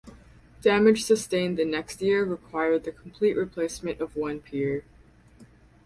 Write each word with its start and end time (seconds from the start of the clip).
Damage 0.63 1.03
sustained 1.03 1.59
the 1.59 1.63
next 1.63 2.01
year 2.01 2.25
required 2.25 2.85
the 2.85 2.91
complete 2.91 3.37
replacement 3.37 4.01
of 4.01 4.15
one 4.15 4.39
pier. 4.39 4.83